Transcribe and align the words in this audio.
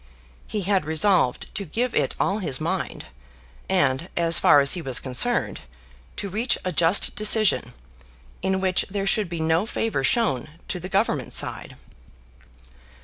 He 0.47 0.61
had 0.61 0.83
resolved 0.83 1.53
to 1.53 1.63
give 1.63 1.93
it 1.93 2.15
all 2.19 2.39
his 2.39 2.59
mind, 2.59 3.05
and, 3.69 4.09
as 4.17 4.39
far 4.39 4.59
as 4.59 4.71
he 4.73 4.81
was 4.81 4.99
concerned, 4.99 5.59
to 6.15 6.27
reach 6.27 6.57
a 6.65 6.71
just 6.71 7.15
decision, 7.15 7.71
in 8.41 8.59
which 8.61 8.83
there 8.89 9.05
should 9.05 9.29
be 9.29 9.39
no 9.39 9.67
favour 9.67 10.03
shown 10.03 10.49
to 10.69 10.79
the 10.79 10.89
Government 10.89 11.33
side. 11.33 11.75